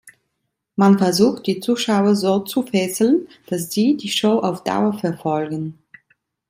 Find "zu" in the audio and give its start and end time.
2.39-2.63